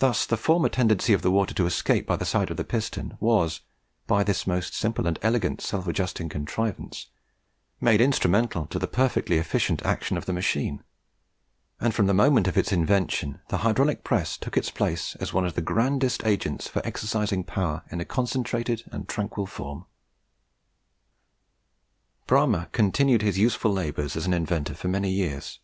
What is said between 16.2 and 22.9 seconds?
agents for exercising power in a concentrated and tranquil form. Bramah